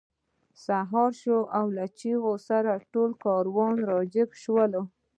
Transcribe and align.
سهار 0.65 1.11
شو 1.21 1.37
او 1.57 1.65
له 1.77 1.85
چیغې 1.99 2.35
سره 2.47 2.71
ټول 2.93 3.11
کارګران 3.23 3.75
راجګ 3.91 4.29
شول 4.43 4.73